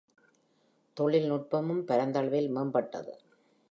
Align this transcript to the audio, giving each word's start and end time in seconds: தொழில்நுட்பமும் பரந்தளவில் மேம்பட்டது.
தொழில்நுட்பமும் 0.97 1.83
பரந்தளவில் 1.85 2.49
மேம்பட்டது. 2.55 3.13